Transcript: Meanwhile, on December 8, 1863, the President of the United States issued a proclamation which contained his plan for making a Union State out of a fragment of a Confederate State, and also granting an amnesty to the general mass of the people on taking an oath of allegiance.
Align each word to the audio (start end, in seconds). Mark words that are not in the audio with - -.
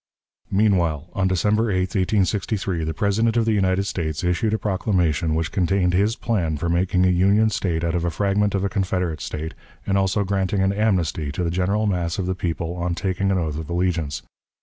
Meanwhile, 0.49 1.11
on 1.13 1.27
December 1.27 1.69
8, 1.69 1.81
1863, 1.81 2.83
the 2.85 2.91
President 2.95 3.37
of 3.37 3.45
the 3.45 3.51
United 3.53 3.83
States 3.83 4.23
issued 4.23 4.51
a 4.51 4.57
proclamation 4.57 5.35
which 5.35 5.51
contained 5.51 5.93
his 5.93 6.15
plan 6.15 6.57
for 6.57 6.69
making 6.69 7.05
a 7.05 7.09
Union 7.09 7.51
State 7.51 7.83
out 7.83 7.93
of 7.93 8.03
a 8.03 8.09
fragment 8.09 8.55
of 8.55 8.63
a 8.63 8.67
Confederate 8.67 9.21
State, 9.21 9.53
and 9.85 9.99
also 9.99 10.23
granting 10.23 10.61
an 10.63 10.73
amnesty 10.73 11.31
to 11.33 11.43
the 11.43 11.51
general 11.51 11.85
mass 11.85 12.17
of 12.17 12.25
the 12.25 12.33
people 12.33 12.73
on 12.77 12.95
taking 12.95 13.29
an 13.29 13.37
oath 13.37 13.59
of 13.59 13.69
allegiance. 13.69 14.23